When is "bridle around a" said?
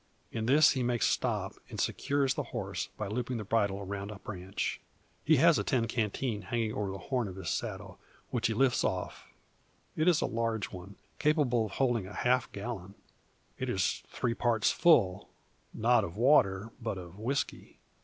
3.43-4.17